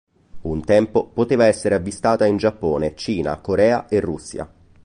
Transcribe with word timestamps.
Un 0.41 0.63
tempo, 0.65 1.05
poteva 1.13 1.45
essere 1.45 1.75
avvistata 1.75 2.25
in 2.25 2.37
Giappone, 2.37 2.95
Cina, 2.95 3.37
Corea 3.37 3.87
e 3.87 3.99
Russia. 3.99 4.51